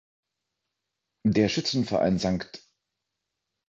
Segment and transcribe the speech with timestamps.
[1.27, 2.63] Der Schützenverein „St.